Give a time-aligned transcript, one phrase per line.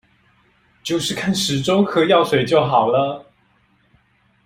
[0.81, 3.31] 就是看時鐘喝藥水就好了